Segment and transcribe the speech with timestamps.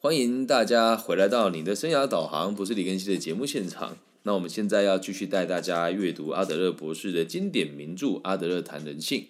[0.00, 3.98] 欢迎大家回来到你的生涯导航，不是李根熙的节目现场。
[4.22, 9.22] 那我们现在要继续带大家阅读阿德勒博士的经典名著《阿德勒谈人性》。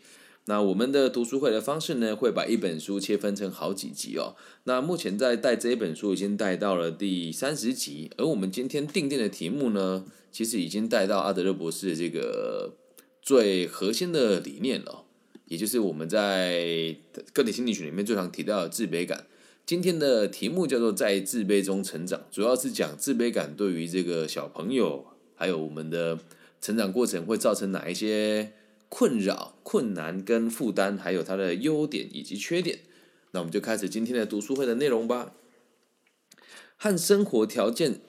[0.45, 4.37] 那我们的读书会的方式呢，会把一本书切分成好几集哦。
[4.65, 12.74] 那目前在带这一本书已经带到了第三十集，而我们今天定定的题目呢，其实已经带到阿德勒博士这个
[13.22, 15.06] 最核心的理念了，
[15.46, 16.95] 也就是我们在
[17.32, 19.24] 个体心理学里面最常提到的自卑感。
[19.69, 25.04] 今天的题目叫做在自卑中成长，主要是讲自卑感对于这个小朋友
[25.34, 26.18] 还有我们的
[26.59, 28.54] 成长过程会造成哪一些。
[28.88, 32.78] 困扰、困难跟负担，还有它的优点以及缺点。
[33.32, 35.34] 那我们就开始今天的读书会的内容吧。
[36.78, 38.00] 和生活条件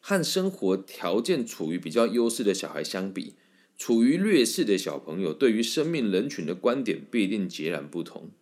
[0.00, 3.36] 和生活条件处于比较优势的小孩相比，
[3.78, 8.32] 处于劣势的小朋友对于生命人群的观点必定截然不同。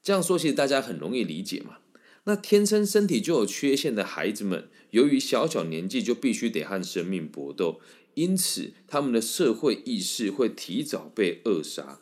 [0.00, 1.78] 这样说其实大家很容易理解嘛。
[2.26, 7.80] 那天生身体就有缺陷的孩子们，由于小小年纪就必须得和生命搏斗。
[8.14, 12.00] 因此，他们的社会意识会提早被扼杀。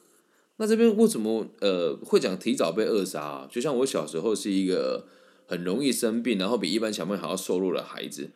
[0.57, 3.48] 那这边为什么呃会讲提早被扼杀啊？
[3.51, 5.09] 就像我小时候是一个
[5.47, 8.31] 很容易生病，然后比一般小朋友还要瘦弱的孩子，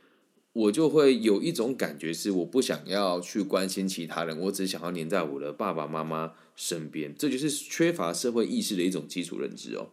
[0.53, 7.15] 我就会有一种感觉是我不想要去关心其他人，我只想要黏在我的爸爸妈妈身边。
[7.17, 9.91] 这就是缺乏社会意识的一种基础认知哦。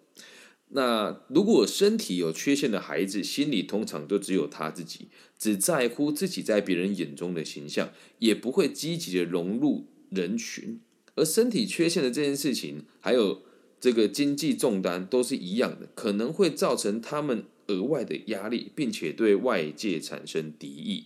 [0.75, 5.07] 那如果身体有缺陷的孩子，心里通常都只有他自己，
[5.39, 10.81] 只在乎自己在别人眼中的形象，也不会积极的融入人群。
[11.15, 13.43] 而身体缺陷的这件事情，还有
[13.79, 21.05] 这个经济重担都是一样的，可能会造成他们额外的压力，并且对外界产生敌意。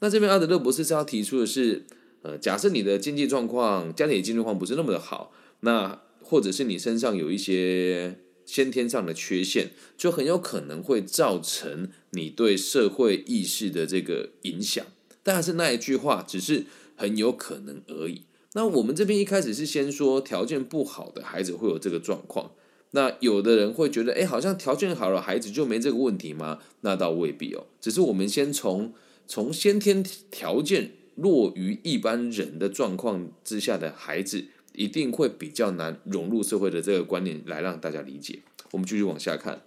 [0.00, 1.86] 那这边阿德勒博士是要提出的是，
[2.20, 8.18] 呃，假设你的经济状况、家庭经济状况不是那么的好，那或者是你身上有一些。
[8.46, 14.86] 先天上的缺陷，就很有可能会造成你对社会意识的这个影响。
[15.22, 18.22] 但是那一句话只是很有可能而已。
[18.54, 22.52] 那我们这边一开始是先说条件不好的孩子会有这个状况。
[22.92, 26.60] 那有的人会觉得，哎，好像条件好了，孩子就没这个问题吗？
[26.80, 27.66] 那倒未必哦。
[27.80, 28.94] 只是我们先从
[29.26, 34.46] 从先天条件弱于一般人的状况之下的孩子。
[34.76, 38.42] 一定会比较难融入社会的这个观念来让大家理解。
[38.70, 39.62] 我们继续往下看。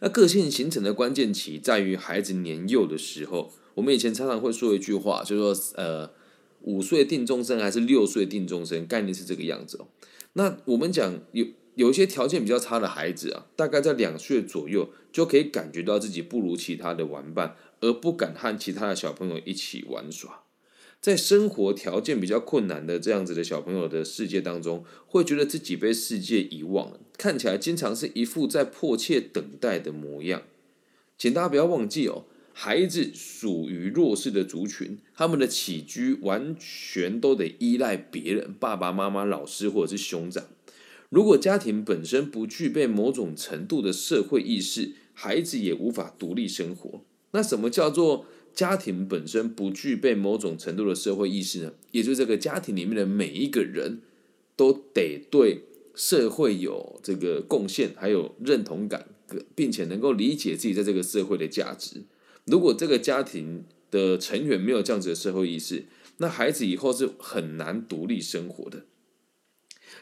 [0.00, 3.52] 那个性形成的关键期在于孩子年幼的时候。
[3.74, 6.10] 我们以前常常会说一句话，就说呃，
[6.60, 9.88] 五岁定终身还是六岁定终身，概念是这个样子哦。
[10.34, 20.42] 那我们讲有有一些条件比较差的孩子啊，大概在两岁左右就可以感觉到自己不如其他的玩伴，而不敢和其他的小朋友一起玩耍。
[21.02, 30.42] 在生活条件比较困难的这样子的小朋友的世界当中，会觉得自己被世界遗忘了，看起来经常是一副在迫切等待的模样。
[31.18, 40.44] 请大家不要忘记哦，孩子属于弱势的族群，他们的起居完全都得依赖别人，爸爸妈妈、老师或者是兄长。
[41.08, 47.02] 如果家庭本身不具备某种程度的社会意识，孩子也无法独立生活。
[47.32, 48.24] 那什么叫做？
[48.54, 54.00] 家庭本身不具备某种程度的社会意识呢，也就是这个家庭里面的每一个人
[54.56, 55.64] 都得对
[55.94, 59.08] 社会有这个贡献，还有认同感，
[59.54, 62.02] 并且能够理解自己在这个社会的价值。
[62.44, 65.86] 如果这个家庭的成员没有这样子的社会意识，
[66.18, 68.84] 那孩子以后是很难独立生活的。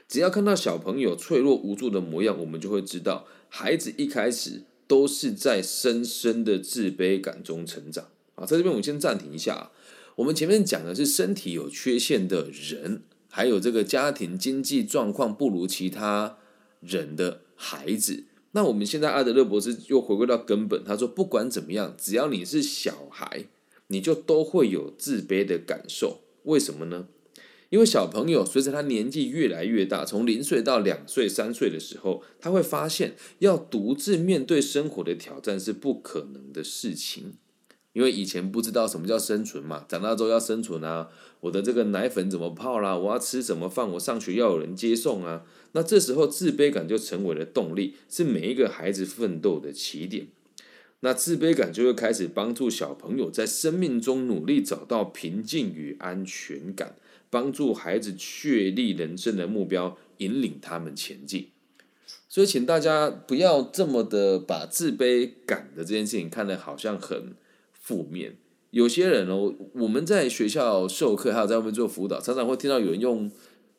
[0.09, 8.09] 只要看到小朋友脆弱无助的模样，我们就会知道，孩子一开始都是在深深的自卑感中成长。
[8.41, 9.71] 啊，在这边我们先暂停一下。
[10.17, 16.39] 我们前面讲的是身体有缺陷的人，还有这个家庭经济状况不如其他
[16.81, 18.25] 人的孩子。
[18.53, 23.45] 那我们现在阿德勒博士又回归到根本，他说不管怎么样，只要你是小孩，
[23.87, 26.23] 你就都会有自卑的感受。
[26.45, 27.07] 为什么呢？
[27.69, 37.35] 因为小朋友随着他年纪越来越大，从零岁到两岁、三岁的时候，他会发现要独自面对生活的挑战是不可能的事情。
[37.93, 41.09] 因为以前不知道什么叫生存嘛，长大之后要生存啊，
[41.41, 42.97] 我的这个奶粉怎么泡啦？
[42.97, 43.91] 我要吃什么饭？
[43.91, 45.45] 我上学要有人接送啊。
[45.73, 50.29] 那这时候自卑感就成为了动力，是每一个孩子奋斗的起点。
[51.01, 56.95] 那自卑感就会开始帮助小朋友在生命中努力找到平静与安全感，
[57.29, 61.49] 帮助孩子确立人生的目标，引领他们前进。
[62.29, 67.35] 所以，请大家不要这么的把自卑感的这件事情看得好像很。
[67.91, 68.37] 负面，
[68.71, 73.29] 有些人哦，我们在学校授课，还有在外面做辅导，常常会听到有人用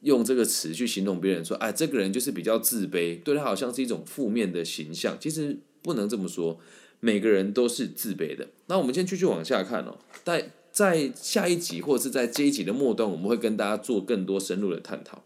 [0.02, 5.18] 用这个词去形容别人，说，哎，这个人就是比较自卑，对他好像是一种负面的形象。
[5.18, 6.60] 其实不能这么说，
[7.00, 8.50] 每个人都是自卑的。
[8.66, 15.24] 那我们先继续往下看哦，在在下一集或者是在这一集的末端，我们会跟大家做更多深入的探讨。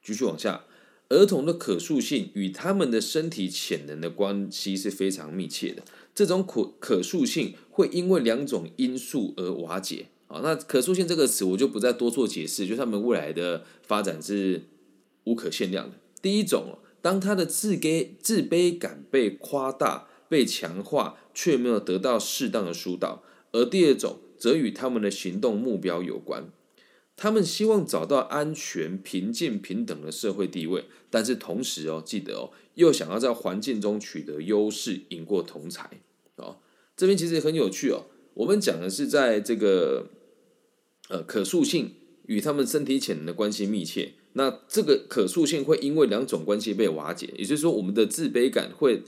[0.00, 0.62] 继续往下，
[1.08, 5.82] 儿童的可塑性与他们的身体潜能的关系是非常密切的。
[6.18, 10.06] 这种可可塑性会因为两种因素而瓦解。
[10.26, 14.64] 啊，那可塑性这个词我就不再多做解释，就他们未来的发展是
[15.22, 15.94] 无可限量的。
[16.20, 23.22] 第一种，当他的自卑自卑感被夸大、被强化，却没有得到适当的疏导；
[23.52, 26.50] 而第二种，则与他们的行动目标有关。
[27.16, 35.88] 他们希望找到安全、平静、平等的社会地位，但是同时哦，记得哦，又想要在环境中取得优势，赢过同才
[36.42, 36.58] 哦。
[36.96, 40.08] 这边其实很有趣哦，我们讲的是在这个。
[41.10, 41.92] 呃，可塑性
[42.26, 44.12] 与他们身体潜能的关系密切。
[44.34, 49.02] 那这个可塑性会因为两种关系被瓦解，也就是说，我们的自卑感会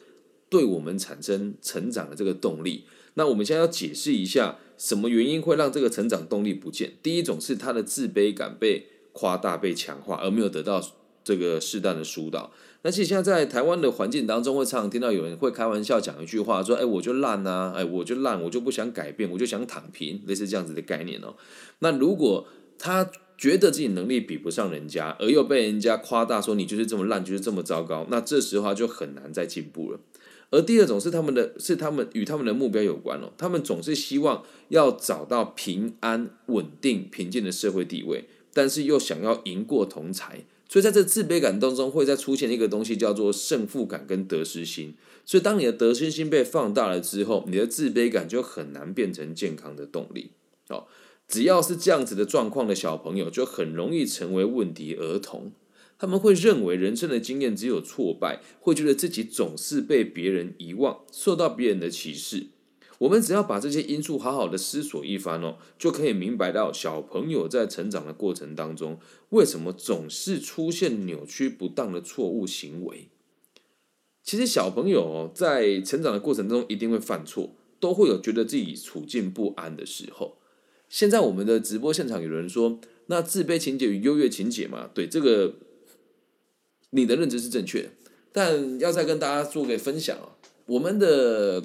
[0.48, 2.84] 对我们产生成长的这个动力。
[3.16, 6.94] 那我们现在要解释一下，什么原因会让这个成长动力不见？
[7.02, 10.82] 第一种是他的自卑感被夸大、被强化，而没有得到
[11.22, 12.50] 这个适当的疏导。
[12.82, 21.34] 那其实现在在台湾的环境当中，会常常听到有人会开玩笑讲一句话，说：“哎，我就烂啊，哎，我就烂，我就不想改变，我就想躺平。”类似这样子的概念哦。
[21.80, 22.46] 那如果
[22.78, 30.00] 他觉得自己能力比不上人家，而又被人家夸大说你就是这么烂，就是这么糟糕，那这时候就很难再进步了。
[30.50, 38.24] 而第二种是他们的是他们与他们的目标有关哦，他们总是希望要找到平安、稳定、平静的社会地位，
[38.54, 40.44] 但是又想要赢过同才。
[40.70, 44.94] 所以在这自卑感当中，会再出现一个东西，叫做胜负感跟得失心。
[45.26, 50.30] 所以当你的得失心被放大了之后，你的自卑感就很难变成健康的动力。
[50.68, 50.86] 哦，
[51.26, 55.50] 只要是这样子的状况的小朋友，就很容易成为问题儿童。
[55.98, 62.46] 他们会认为人生的经验只有挫败，会觉得自己总是被别人遗忘，受到别人的歧视。
[63.00, 68.98] 我们只要把这些因素好好的思索一番哦，就可以明白到小朋友在成长的过程当中，
[69.30, 73.08] 为什么总是出现扭曲不当的错误行为。
[74.22, 80.36] 其实小朋友在成长的过程中一定会犯错，都会有觉得自己处境不安的时候。
[80.90, 85.54] 现在我们的直播现场有人说，那自卑情节与优越情节嘛，对这个
[86.90, 87.88] 你的认知是正确的，
[88.30, 90.18] 但要再跟大家做个分享，
[90.66, 91.64] 我们的。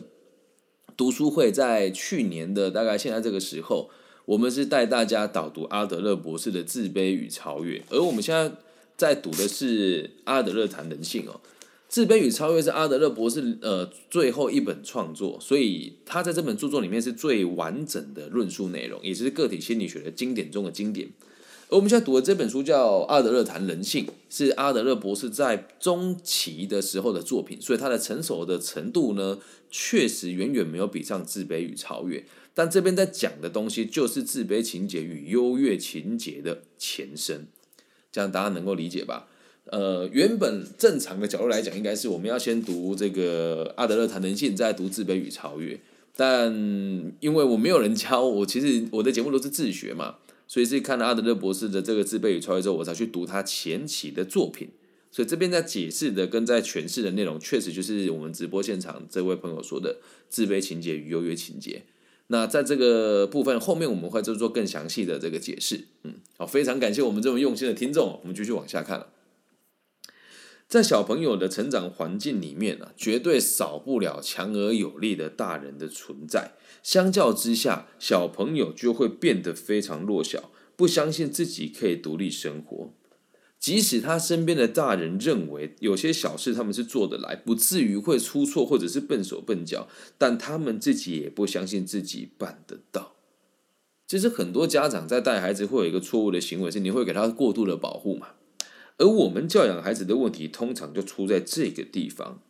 [0.97, 3.89] 读书会在去年的大概现在这个时候，
[4.25, 8.51] 我们是带大家导读阿德勒博士的《自卑与超越》，而我们现在
[8.97, 11.41] 在读的是阿德勒谈人性哦，
[11.89, 21.09] 《自卑与超越》是阿德勒博士呃最后一本创作，所以他在这本著作里面是最完整的论述内容，也是个体心理学的经典中的经典。
[21.69, 29.39] 而我们现在读的这本书叫《阿德勒谈人性》，是阿德勒博士在中期的时候的作品，所以他的成熟的程度呢，
[29.71, 32.19] 确实远远没有比上《自卑与超越》。
[32.53, 37.47] 但这边在讲的东西，就是自卑情节与优越情节的前身，
[38.11, 39.27] 这样大家能够理解吧？
[39.65, 45.73] 呃，原本正常的角度来讲，应该是我们要先读这个阿德勒谈人性，再读《自卑与超越》。
[46.15, 46.53] 但
[47.19, 50.17] 因为我没有人教我，其实我的节目都是自学嘛。
[50.47, 54.69] 所以是看了阿德勒博士的这个自卑与超越之后，我才去读他前期的作品。
[55.11, 59.97] 所以这边在解释的跟在诠释的内容，确实就是我们直播现场这位朋友说的
[60.27, 61.83] 自卑情节与优越情节。
[62.27, 65.85] 那在这个部分后面，我们会做做更详细的这个解释。
[66.03, 68.19] 嗯，好，非常感谢我们这么用心的听众。
[68.21, 69.07] 我们继续往下看。
[70.67, 76.53] 在小朋友的成长环境里面呢，绝对少不了强而有力的大人的存在。
[76.85, 82.93] 相较之下，小朋友就会变得非常弱小，不相信自己可以独立生活。
[83.59, 89.87] 即使他身边的大人认为有些小事他们是做得来，不至于会出错或者是笨手笨脚，
[90.19, 93.15] 但他们自己也不相信自己办得到。
[94.07, 98.27] 其实很多家长在带孩子会有一个错误的行为，是你会给他过度的保护嘛？
[98.99, 102.43] 而我们教养孩子的问题，通常就出在这个地方。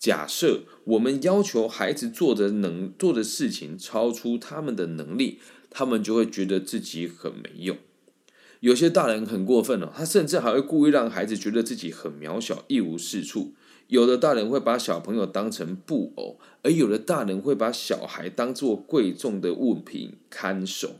[0.00, 5.38] 假设我们要求孩子做的能做的事情超出他们的能力，
[5.68, 7.76] 他们就会觉得自己很没用。
[8.60, 13.52] 有些大人很过分哦，他甚至还会故意让孩子觉得自己很渺小、一无是处。
[13.88, 20.96] 有的大人会把小朋友当成布偶，而有的大人会把小孩当做贵重的物品看守，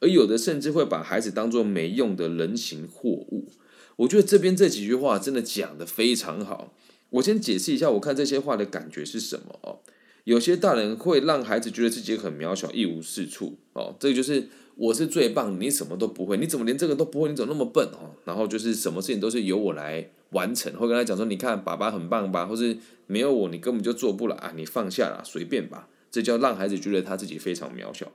[0.00, 3.48] 而有的甚至会把孩子当做没用的人形货物。
[3.96, 6.74] 我觉得这边这几句话真的讲的非常好。
[7.12, 9.78] 我先解释一下，我看这些话的感觉是什么哦。
[10.24, 17.28] 有些大人会让孩子觉得自己很渺小、一无是处哦，这个就是我是最棒，你什么都不会，你怎么连这个都不会？
[17.28, 18.14] 你怎么那么笨哦？
[18.24, 24.52] 然后就是什么事情都是由我来完成，会跟他讲说：“你看，爸爸很棒吧？”或是没有我，你根本就做不了啊！
[24.56, 25.88] 你放下了，随便吧。
[26.12, 28.06] 这叫让孩子觉得他自己非常渺小。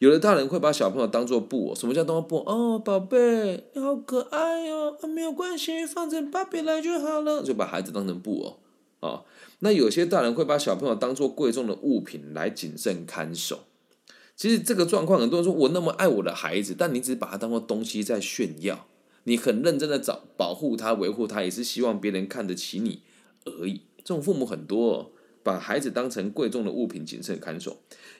[0.00, 2.74] 有的大人会把小朋友当做布偶，什么叫当布偶？
[2.74, 8.58] 哦，宝贝，你好可爱哦，啊，没有关系，放着芭比来就好了，就把孩子当成布偶
[8.98, 9.24] 哦。
[9.60, 13.60] 那有些大人会把小朋友当做贵重的物品来谨慎看守。
[14.34, 18.88] 其实这个状况，很多人说我那么爱我的孩子，但你只把他当做东西在炫耀。
[19.22, 23.02] 你很认真的找保护他、维护他，也是希望别人看得起你
[23.44, 23.82] 而已。
[23.98, 24.92] 这种父母很多。
[24.92, 25.10] 哦。
[25.44, 27.76] 把孩子当成贵重的物品谨慎看守，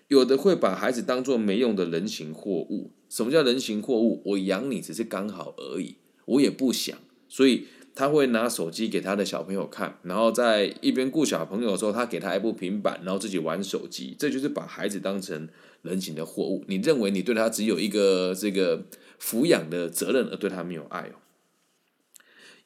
[0.07, 2.93] 有的会把孩子当做没用的人形货物。
[3.09, 4.23] 什么叫人形货物？
[4.27, 14.15] 我养你只是刚好而已，我也不想，所以他会拿手机给他的小朋友看，然后在一边顾小朋友的时候，他给他一部平板，然后自己玩手机。
[14.19, 15.49] 这就是把孩子当成
[15.81, 16.63] 人形的货物。
[16.69, 18.85] 你认为你对他只有一个这个
[19.19, 21.17] 抚养的责任，而对他没有爱哦？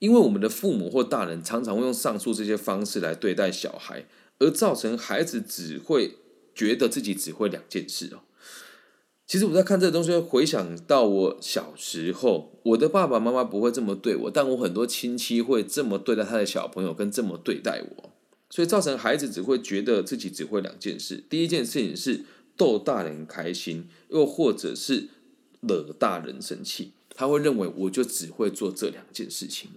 [0.01, 4.07] 因为我们的父母或大人常常会用上述这些方式来对待小孩。
[4.39, 6.17] 而造成孩子只会
[6.55, 8.21] 觉得自己只会两件事哦。
[9.27, 18.13] 其实我在看这个东西，回想到我小时候，我的爸爸妈妈不会这么对我，但我很多亲戚会这么对待他的小朋友，跟这么对待我，
[18.49, 21.23] 所以造成孩子只会觉得自己只会两件事。
[21.29, 22.25] 第一件事情是
[22.57, 25.09] 逗大人开心，又或者是
[25.61, 29.73] 惹大人生气，他会认为我就只会做这两件事情。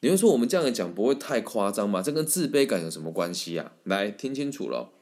[0.00, 2.00] 你会说我们这样讲不会太夸张吗？
[2.00, 3.72] 这跟自卑感有什么关系啊？
[3.82, 4.92] 来听清楚了，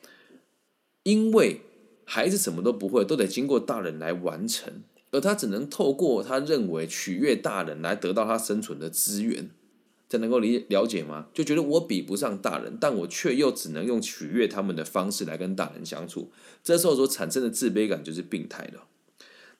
[1.03, 1.61] 因为
[2.05, 9.51] 孩子什么都不会，都得经过大人来完成，而他只能透过他认为取悦大人来得到他生存的资源，
[10.09, 11.27] 这能够理了解吗？
[11.35, 16.31] 就觉得我比不上大人，但我却又只能用取悦他们的方式来跟大人相处，
[16.63, 18.81] 这时候所产生的自卑感就是病态的。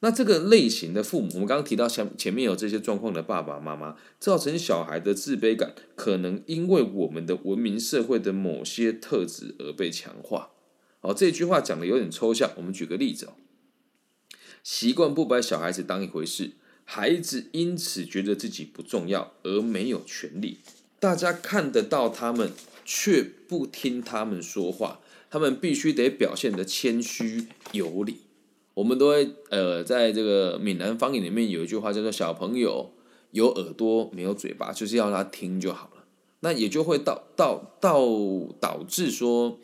[0.01, 10.51] 那这个类型的父母，我们刚刚提到前前面有这些状况的爸爸妈妈，造成小孩的自卑感，可能因为我们的文明社会的某些特质而被强化。
[11.01, 13.33] 好，这句话讲的有点抽象，我们举个例子哦。
[14.63, 16.53] 习惯不把小孩子当一回事，
[16.85, 20.59] 孩子因此觉得自己不重要而没有权利。
[21.01, 22.53] 大家看得到他们，
[22.85, 25.01] 却不听他们说话，
[25.31, 28.26] 他们必须得表现的谦虚有礼。
[28.77, 32.93] 我们都会呃，在这个闽南方言里面有一句话叫做“小朋友
[33.31, 36.05] 有耳朵没有嘴巴”，就是要他听就好了。
[36.41, 38.07] 那也就会导导导
[38.61, 39.59] 导致说，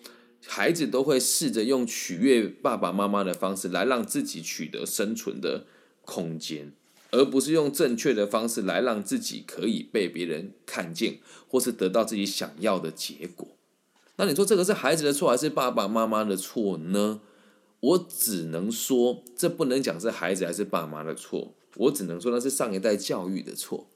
[0.46, 5.66] 孩子都会试着用取悦爸爸妈妈的方式来让自己取得生存的
[6.06, 6.72] 空间，
[7.10, 13.46] 而不是用正确的方式来让自己可以被别人看见，或是得到自己想要的结果。
[14.16, 17.20] 那你说这个是孩子的错还是爸爸妈妈的错呢？
[17.82, 23.88] 我只能说，这不能讲是孩子还是爸妈的错，我只能说那是上一代教育的错。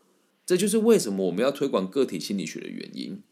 [0.44, 3.22] 这就是为什么我们要推广个体心理学的原因。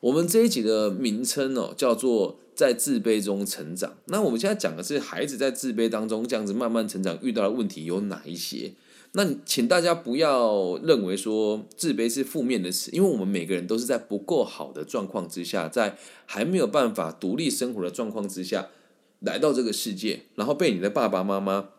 [0.00, 3.96] 我们这一集的名称哦，叫做在自卑中成长。
[4.06, 8.74] 那我们现在讲的是孩子在自卑当中这样子慢慢成长遇到的问题有哪一些？
[9.12, 18.68] 那请大家不要认为说自卑是负面的词，因为我们每个人都是在不够好的状况之下，在还没有办法独立生活的状况之下。
[19.20, 21.70] 来到这个世界，然后被你的爸爸妈妈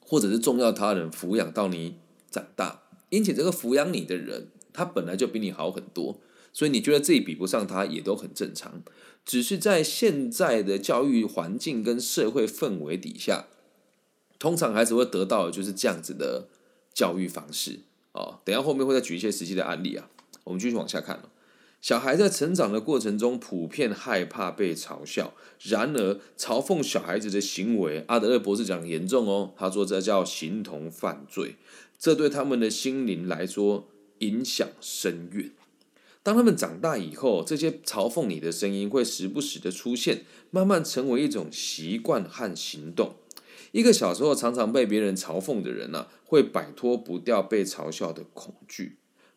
[0.00, 1.96] 或者是重要他人抚养到你
[2.30, 6.20] 长大，因此这个抚养你的人，他本来就比你好很多，
[6.52, 8.82] 所以你觉得自己比不上他也都很正常。
[9.24, 13.46] 只是在现在的教育环境跟社会氛围底下，
[14.38, 16.48] 通常孩子会得到的就是这样子的
[16.94, 17.80] 教育方式
[18.12, 18.38] 哦。
[18.44, 20.08] 等下后面会再举一些实际的案例啊，
[20.44, 21.20] 我们继续往下看
[21.80, 25.34] 小孩在成长的过程中，普遍害怕被嘲笑。
[25.60, 29.52] 然而，嘲讽小孩子的行为，阿德勒博士讲严重哦。
[29.56, 31.54] 他说这叫形同犯罪，
[31.96, 33.86] 这对他们的心灵来说
[34.18, 35.52] 影响深远。
[36.24, 43.14] 当他们长大以后，这些嘲讽你的声音会时不时的出现，慢慢成为一种习惯和行动。
[43.70, 48.96] 一个小时候常常被别人嘲讽的人呢，会摆脱不掉被嘲笑的恐惧。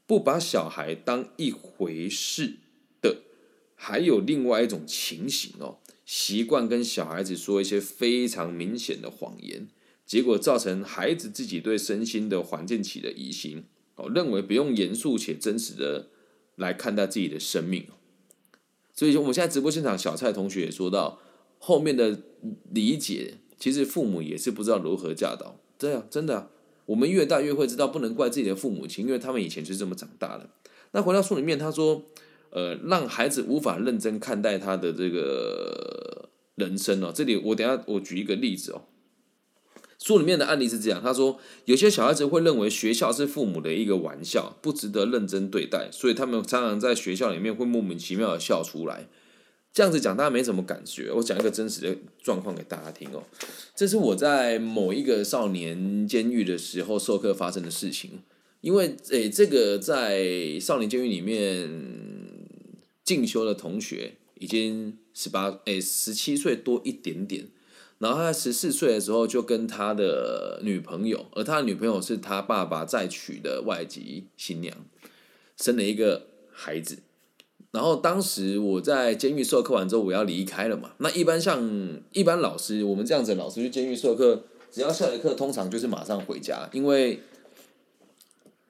[0.09, 2.55] 不把小孩当一回事
[2.99, 3.21] 的，
[3.75, 9.67] 还有另外一种情形哦，习惯跟小孩子说一些非常明显的谎言，
[10.07, 13.65] 结果造成孩子自己对身心的环境起的疑心
[13.97, 16.09] 哦，认为不用严肃且真实的
[16.55, 17.85] 来看待自己的生命
[18.95, 21.19] 所以说，我们现在直播现场，小蔡同学也说到，
[21.59, 22.19] 后面的
[22.71, 26.49] 理解，其实父母也是不知道如何教导，这样真的。
[26.89, 30.49] 我们越大越会知道，不能怪自己的父母亲，因为他们以前就是这么长大的。
[30.91, 32.03] 那回到书里面，他说，
[32.49, 37.11] 呃，让孩子无法认真看待他的这个人生哦。
[37.13, 38.81] 这里我等下我举一个例子哦。
[39.99, 49.07] 书里面的案例是这样，他说有些小孩子会认为学校是父母的一个玩笑，不值得认真对待，所以他们常常在学校里面会莫名其妙的笑出来。
[49.71, 53.23] 这样子讲大家没什么感觉，我讲一个真实的状况给大家听哦。
[53.75, 58.23] 这是我在某一个少年监狱的时候授课发生的事情。
[58.61, 61.69] 因为诶，这个在少年监狱里面
[63.05, 67.47] 进修的同学已经十八诶十七岁多一点点，
[67.99, 74.75] 然后他十四岁的时候就跟他的女朋友，而他的女朋友是他爸爸再娶的外籍新娘，
[75.55, 76.97] 生了一个孩子。
[77.71, 80.91] 然后当时我在监狱授课完之后，我要离开了嘛。
[80.97, 87.19] 那一般像一般老师，我们这样子老师去监狱授课，只要下了课，通常就是马上回家，因为。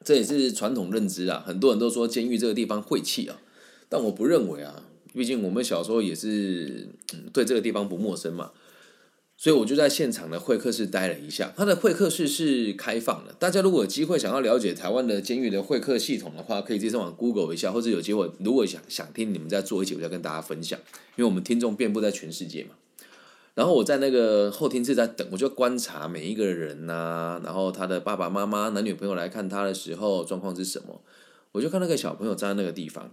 [0.01, 3.38] 这也是传统认知啊，很多人都说监狱这个地方晦气啊，
[3.89, 4.82] 但我不认为啊，
[5.13, 6.88] 毕竟我们小时候也是
[7.34, 8.51] 对这个地方不陌生嘛，
[9.41, 11.53] 所以我就在现场的会客室待了一下。
[11.55, 20.77] 他的会客室是开放的，大家如果有机会想要了解台湾的监狱的会客系统的话，可以直接上网 Google 一下，或者有机会如果想想听你们在做一起，我再跟大家分享，
[21.15, 22.72] 因为我们听众遍布在全世界嘛。
[23.55, 31.01] 然后我在那个后厅室在等，我就观察每一个人呐，然后他的爸爸妈妈、男女朋友来看他的时候状况是什么，
[31.53, 33.10] 我就看那个小朋友站在那个地方，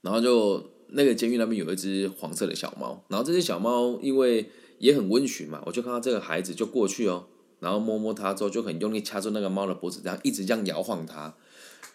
[0.00, 7.26] 然后就那个监狱那边有一只黄色的小猫，然后这只小猫因为也很温驯嘛，我就看到这个孩子就过去哦，
[7.60, 11.34] 然后摸摸它之后就很用力掐住那个猫的脖子，这样一直这样摇晃它。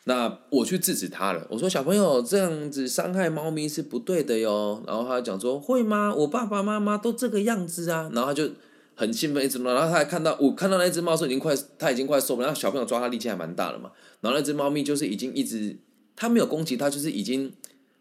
[0.06, 4.82] 那我去制止他了，我说小朋友这样子伤害猫咪是不对的哟。
[4.88, 6.16] 然后他讲说会吗？
[6.16, 8.10] 我爸爸妈妈都这个样子啊。
[8.14, 8.50] 然后他就
[8.96, 12.56] 很兴奋一直弄，然后他还看到我看到那只猫说已经快，他已经快受不了。
[12.56, 13.92] 小朋友抓他力气还蛮大的嘛。
[14.22, 15.78] 然后那只猫咪就是已经一直，
[16.16, 17.52] 他没有攻击他，就是已经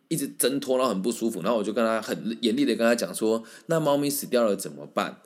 [0.08, 1.40] 一直挣脱，然后很不舒服。
[1.42, 5.20] 然后我就跟他很严厉的跟他讲说，那猫咪死掉了怎么办？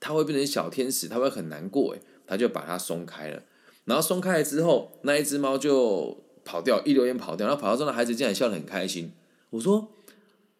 [0.00, 2.00] 它会变成小天使，它会很难过诶。
[2.26, 3.40] 他就把它松开了。
[3.84, 7.46] 然后松开了之后，那一只猫就跑掉，一溜烟跑掉。
[7.46, 9.12] 然后跑到之后，孩子竟然笑得很开心。
[9.50, 9.88] 我说：“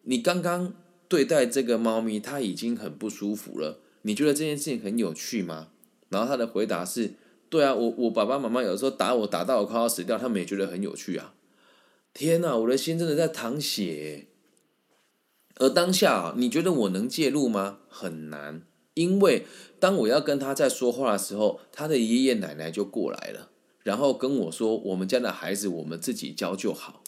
[0.03, 0.73] 你刚刚
[1.09, 3.79] 对待这个猫咪，它已经很不舒服了。
[4.03, 5.67] 你觉得这件事情很有趣吗？”
[6.07, 7.15] 然后他的回答是
[7.49, 11.33] ：“对啊，我我爸爸妈妈有时候打我，打到我快要死掉，他们也觉得很有趣啊。”
[12.19, 14.25] 天哪，我的心真的在淌血。
[15.57, 17.77] 而当下，你觉得我能介入吗？
[17.87, 18.63] 很难。
[18.95, 19.45] 因为
[19.79, 23.51] 当我要跟他在说话的时候，他的爷爷奶奶就过来了，
[23.83, 27.03] 然后跟我说：“我们家的孩子我们自己教就好，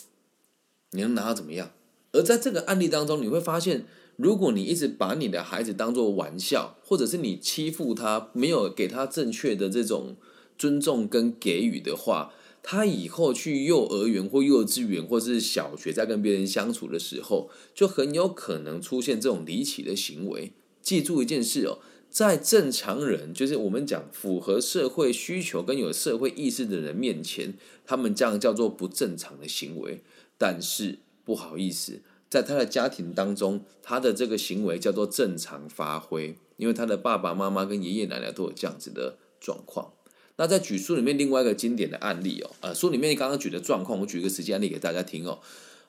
[0.92, 1.72] 你能拿他怎么样？”
[2.14, 10.14] 而在这个案例当中，你会发现，如果你一直把你的孩子当做玩笑，或者是你欺负他，没有给他正确的这种
[10.56, 20.52] 尊重跟给予的话，他以后去幼儿园或幼稚园或是小学，在跟别人相处的时候，就很有可能出现这种离奇的行为。
[20.82, 21.78] 记住一件事哦，
[22.10, 27.54] 在正常人，就是我们讲符合社会需求跟有社会意识的人面前，
[27.86, 30.02] 他们这样叫做不正常的行为。
[30.36, 39.92] 但是不好意思，在他的家庭当中，他的这个行为叫做正常发挥，因为他的爸爸妈妈跟爷爷奶奶都有这样子的状况。
[40.40, 45.38] 那在举书里面另外一个经典的案例哦，呃，书里面刚刚举的状况，我举一个实际案例给大家听哦，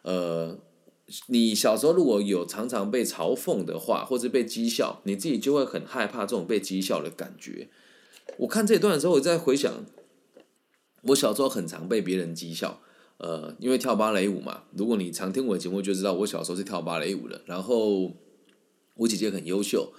[0.04, 0.60] 呃。
[1.28, 7.68] 你小时候如果有常常被嘲讽的话，或者被讥笑，你自己就会很害怕这种被讥笑的感觉。
[8.38, 9.86] 我看这段的时候，我在回想，
[11.02, 12.80] 我小时候很常被别人讥笑，
[13.18, 14.64] 呃，因为跳芭蕾舞嘛。
[14.78, 17.42] 如果你常听我的节目，就知道我小时候是跳芭蕾舞的。
[17.46, 18.14] 然后
[18.96, 19.92] 我姐姐很优秀，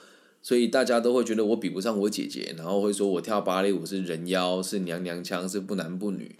[0.43, 6.35] 所以大家都会觉得我比不上我姐姐，然后会说我跳芭蕾舞是人妖，是娘娘腔，是不男不女。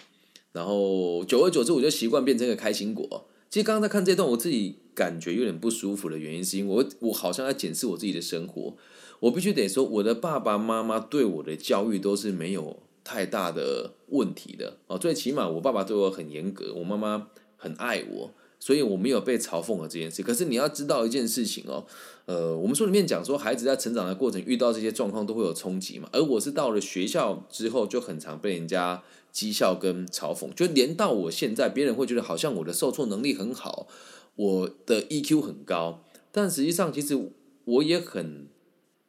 [0.53, 3.27] 然后久而久之，我就习惯变成一个开心果。
[3.49, 8.75] 其实刚刚在看这段，我自己感觉有点不舒服的原因，是因为我我好像在检视我自己的生活。
[9.21, 14.99] 我必须得说，我的爸爸妈妈对我的教育都是没有太大的问题的哦。
[14.99, 20.23] 最起码我爸爸对我很严格，我妈妈很爱我，所以我没有被嘲讽的这件事。
[20.23, 21.85] 可是你要知道一件事情哦，
[22.27, 26.09] 呃，我们书里面讲说，孩子在成长的过程遇到这些状况都会有冲击嘛。
[26.13, 29.03] 而我是到了学校之后，就很常被人家。
[29.35, 33.89] 讥笑跟嘲讽，就连到我现在，别人会觉得好像我的受挫能力很好，
[34.37, 37.31] 我的 EQ 很高，但实际上其实
[37.65, 38.49] 我也很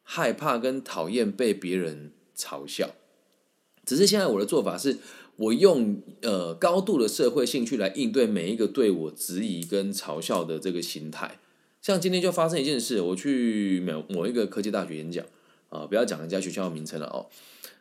[0.02, 2.92] 害怕跟讨厌被别人嘲笑。
[3.86, 5.00] 只是现在我的做法是，
[5.36, 11.40] 我用呃高度的社会兴趣来应对每一个对我质疑跟嘲笑的这个心态。
[11.82, 15.26] 像今天就发生一件事，我去某某一个科技大学演讲
[15.70, 17.26] 啊，不要讲人家学校的名称了哦。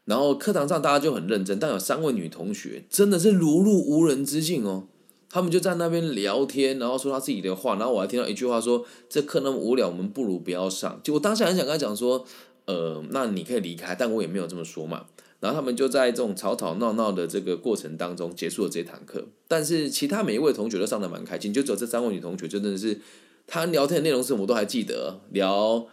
[0.04, 4.88] 然后课堂上大家就很认真，但有三位女同学真的是如入无人之境哦。
[5.30, 12.26] 他们就在那边聊天，然后说他自己的话，然后我还听到一句话说：“这课那么无聊，我们不如不要上。”就我当时很想跟他讲说
[12.66, 15.06] ：“呃，那你可以离开。”但我也没有这么说嘛。
[15.42, 19.26] 然后他们就在这种吵吵闹闹的这个过程当中结束了这堂课。
[19.48, 23.00] 但是其他每一位同学都上的蛮开心，就只有这三位女同学真的是，
[23.48, 25.84] 她聊天的内容是我都还记得，聊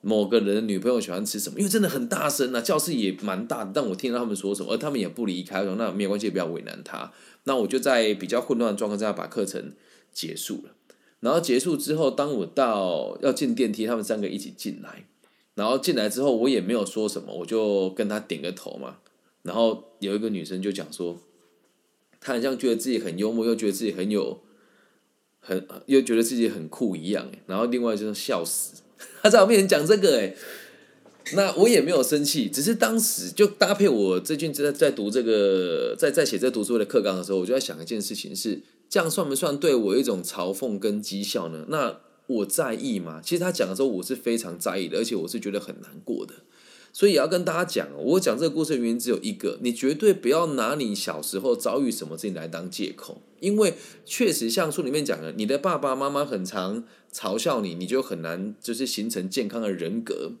[0.00, 7.12] 某个人女朋友喜欢吃什么，因为真的很大声啊，教室也蛮大的，但我听到他们说什么，而他们也不离开，说那没有关系，不要为难他。
[7.44, 9.74] 那我就在比较混乱的状况下把课程
[10.14, 10.70] 结束了。
[11.20, 15.06] 然后结束之后，当我到要进电梯，他们三个一起进来。
[15.54, 18.98] 然后进来之后，我也没有说什么，我就跟他点个头嘛。
[19.42, 21.18] 然后有一个女生就讲说，
[22.20, 24.40] 她好像觉得自己很幽默，又觉得自己很有，
[25.40, 27.30] 很又觉得自己很酷一样。
[27.46, 28.82] 然后另外就是笑死，
[29.22, 30.34] 她在我面前讲这个，哎。
[31.32, 41.64] 那我也没有生气，只是当时就搭配我最近在在读这个，在在写这读书的课纲的时候，我就在想一件事情：是这样算不算对我一种嘲讽跟讥笑呢？
[41.68, 43.20] 那我在意吗？
[43.22, 46.34] 其实他讲的时候，我是非常在意的，而且我是觉得很难过的。
[46.92, 60.32] 所以也要跟大家讲，我讲这个故事的原因只有一个：你绝对不要拿你小时候遭遇什么事情来当借口，因为确实像书里面讲的，你的爸爸妈妈很常嘲笑你，你就很难就是形成健康的人格。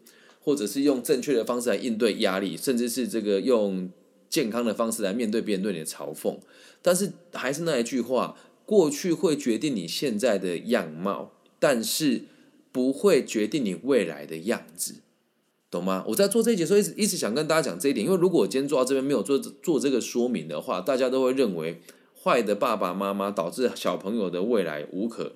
[0.46, 3.90] 或者是用正确的方式来应对压力，甚至是这个用
[4.28, 6.36] 健康的方式来面对别人对你的嘲讽。
[6.82, 11.32] 但是还是那一句话，过去会决定你现在的样貌，
[11.64, 12.24] 但是
[12.70, 14.96] 不会决定你未来的样子，
[15.70, 16.04] 懂吗？
[16.08, 21.80] 我在做这一节时候，一直一直想跟大家讲这一点，因为如果我今天做到这边没有做做这个说明的话，大家都会认为
[22.22, 25.32] 坏的爸爸妈妈导致小朋友的未来无可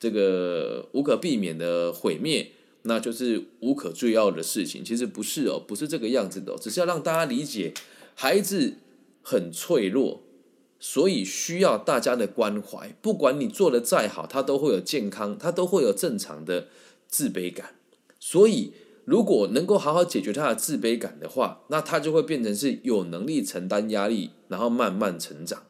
[0.00, 2.52] 这个无可避免的毁灭。
[2.88, 7.74] 那就是无可追要的事情，其实不是哦，不是这个样子的，只是要让大家理解，
[8.14, 8.74] 孩子
[9.22, 10.22] 很脆弱，
[10.88, 12.94] 所以需要大家的关怀。
[13.02, 16.68] 不管你做的再好，他都会有健康，他都会有正常的
[17.08, 17.74] 自卑感。
[18.20, 18.70] 所以，
[19.04, 25.64] 如果能够好好解决他的自卑感的话，那他就会变成是有能力承担压力，然后慢慢成长。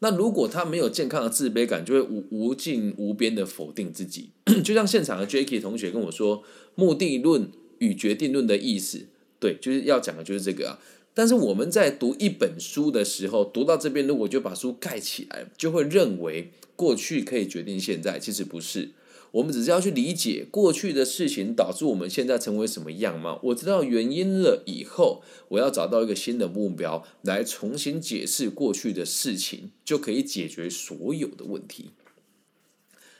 [0.00, 4.32] 那如果他没有健康的自卑感，就会无无尽无边的否定自己。
[4.62, 9.06] 就像现场的 Jacky 同学跟我说，目的论与决定论的意思，
[9.40, 10.78] 对，就是要讲的就是这个啊。
[11.14, 18.90] 但是我们在读一本书的时候，读到这边，如果就把书盖起来，就会认为过去可以决定现在，其实不是。
[19.32, 23.38] 我们只是要去理解过去的事情导致我们现在成为什么样吗？
[23.44, 31.92] 我知道原因了以后，我要找到一个新的目标来重新解释过去的事情，就可以解决所有的问题。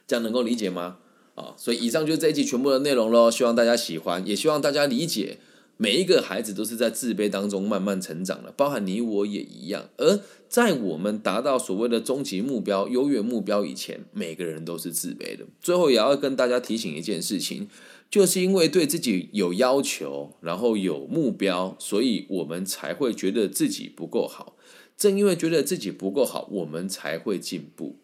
[0.07, 0.99] 这样能够理解吗？
[1.35, 3.31] 啊，所以以上就是这一集全部的内容喽。
[3.31, 5.39] 希望大家喜欢，也希望大家理解。
[5.77, 9.89] 每一个孩子都是在自卑当中慢慢成长的，包含你我也一样。
[9.97, 15.45] 而在我们达到所谓的终极目标、优越目标以前，每个人都是自卑的。
[15.61, 17.69] 最后也要跟大家提醒一件事情，
[18.11, 24.57] 就是因为对自己有要求，然后有目标，所以我们才会觉得自己不够好。
[24.97, 27.97] 正因为觉得自己不够好，我们才会进步。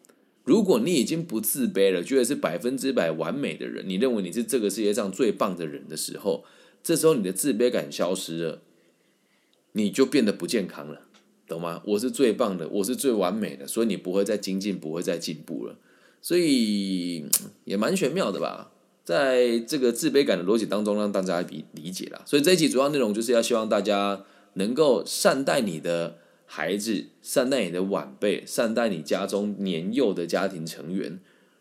[0.43, 6.45] 如果你已经不自卑了，觉得是百分之百完美的人，你认为你是这个世界上最棒的人的时候，
[6.83, 8.63] 这时候你的自卑感消失了，
[9.73, 11.03] 你就变得不健康了，
[11.47, 11.83] 懂吗？
[11.85, 15.77] 我是最棒的，我是最完美的，所以你不会再精进，不会再进步了，
[16.23, 17.27] 所以
[17.65, 18.73] 也蛮玄妙的吧？
[19.05, 22.23] 在这个自卑感的逻辑当中，让大家理理解了。
[22.25, 31.21] 所以这一集主要内容就是要希望大家能够善待你的孩子，善待你的晚辈，善待你家中年幼的家庭成员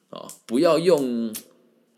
[0.10, 1.34] 啊，不要用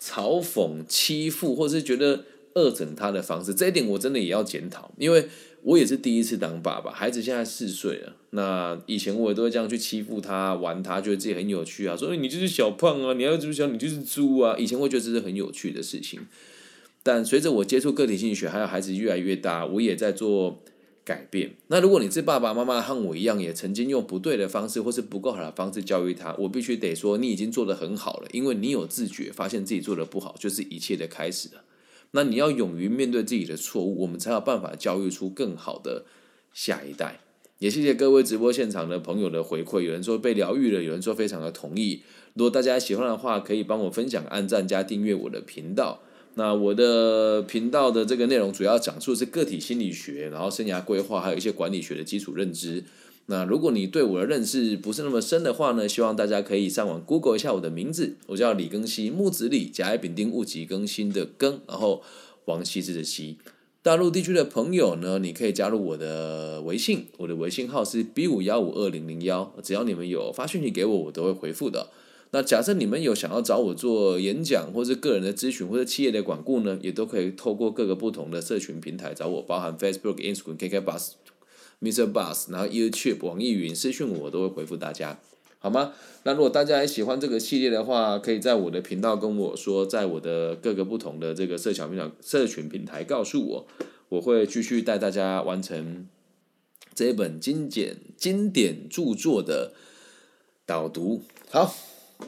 [0.01, 2.25] 嘲讽、欺负，或是觉得。
[2.59, 5.27] 恶整他的方式，这一点我真的也要检讨，因为
[5.63, 8.15] 我也是第一次当爸爸，孩子现在四岁了。
[8.31, 14.55] 那以前我也都会这样去欺负他、玩他，觉得自己很有趣啊，说你就是小胖啊，你要怎么想，你就是猪啊。
[14.57, 16.21] 以前会觉得这是很有趣的事情，
[17.01, 20.61] 但随着我接触个体心理学，还有孩子越来越大，我也在做
[21.03, 21.55] 改变。
[21.67, 31.63] 那如果你是爸爸妈妈，和我一样，也曾经用不对的方式或是不够好的方式教育他，我必须得说，你已经做得很好了，因为你有自觉，发现自己做的不好，就是一切的开始了。
[32.11, 36.05] 那你要勇于面对自己的错误，我们才有办法教育出更好的
[36.53, 37.19] 下一代。
[37.59, 42.03] 也谢谢各位直播现场的朋友的回馈，有人说被疗愈了，有人说非常的同意。
[42.33, 46.01] 如果大家喜欢的话，可以帮我分享、按赞加订阅我的频道。
[46.35, 52.85] 那我的频道的这个内容主要讲述是个体心理学，然后生涯规划，还有一些管理学的基础认知。
[53.29, 62.01] 那如果你对我的认识不是那么深的话呢，希望大家可以上网 Google 一下我的名字，我叫李更新，木子李，甲乙丙丁戊己更新的更，然后
[62.45, 63.37] 王羲之的羲。
[63.83, 71.89] 大陆地区的朋友呢，你可以加入我的微信，我的微信号是 B 五幺五二零零幺，只要你们有发讯息给我，我都会回复的。
[72.31, 81.11] 那假设你们有想要找我做演讲，或者个人的咨询，或者企业的管顾呢，也都可以透过各个不同的社群平台找我，包含 Facebook、Instagram、KK Bus、
[81.81, 82.11] Mr.
[82.11, 85.19] Bus，然后 YouTube、网易云私讯我我都会回复大家，
[85.59, 85.93] 好吗？
[86.23, 93.67] 那如果大家也喜欢这个系列的话，可以在我的频道跟我说，在我的各个不同的这个社交平台、社群平台告诉我，
[94.09, 96.07] 我会继续带大家完成
[96.93, 99.71] 这一本经典经典著作的
[100.65, 101.21] 导读。
[101.49, 101.73] 好，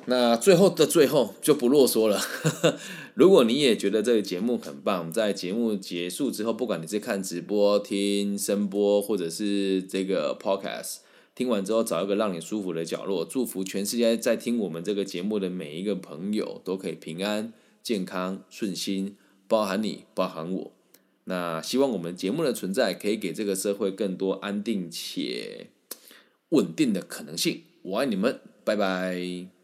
[0.06, 2.22] 那最后的最后就不啰嗦了。
[3.14, 10.98] 如果你也觉得这个节目很棒，在节目结束之后，不管你是看直播、听声播，或者是这个 podcast。
[11.34, 19.16] 听完之后，找一个让你舒服的角落，祝福全世界在听我们这个节目的每一个朋友都可以平安、健康、顺心，
[19.48, 20.72] 包含你，包含我。
[21.26, 25.68] 那希望我们节目的存在可以给这个社会更多安定且
[26.50, 27.62] 稳定的可能性。
[27.84, 29.61] 我爱你们，拜拜。